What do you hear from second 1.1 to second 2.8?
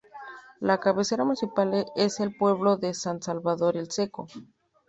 municipal es el pueblo